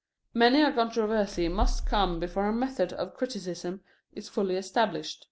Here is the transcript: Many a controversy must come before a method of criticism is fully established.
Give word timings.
Many 0.33 0.63
a 0.63 0.73
controversy 0.73 1.47
must 1.47 1.85
come 1.85 2.19
before 2.19 2.47
a 2.47 2.53
method 2.53 2.91
of 2.93 3.13
criticism 3.13 3.81
is 4.11 4.29
fully 4.29 4.55
established. 4.55 5.19